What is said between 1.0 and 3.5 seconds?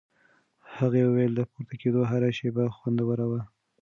وویل د پورته کېدو هره شېبه خوندوره وه.